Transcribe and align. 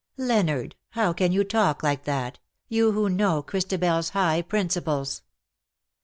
"Leonard, 0.17 0.75
how 0.93 1.13
can 1.13 1.31
you 1.31 1.43
talk 1.43 1.83
like 1.83 2.05
that, 2.05 2.39
you 2.67 2.91
who 2.93 3.07
know 3.07 3.43
ChristabePs 3.43 4.09
high 4.13 4.41
principles." 4.41 5.21